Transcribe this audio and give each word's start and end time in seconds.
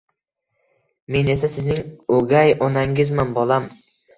Men 1.15 1.29
esa 1.35 1.51
sizning 1.57 1.85
o'gay 2.17 2.57
onangizman, 2.69 3.37
bolam. 3.39 3.73